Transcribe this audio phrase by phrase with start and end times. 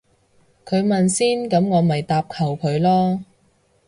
[0.65, 3.23] 佢問先噉我咪答後佢咯